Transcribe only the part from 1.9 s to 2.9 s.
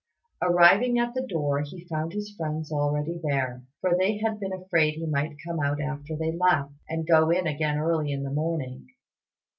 his friends